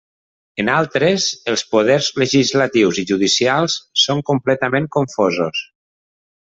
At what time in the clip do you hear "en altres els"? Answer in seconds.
0.61-1.63